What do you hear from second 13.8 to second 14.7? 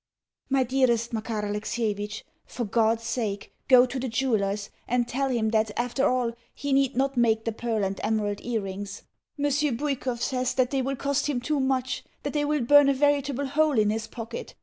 his pocket.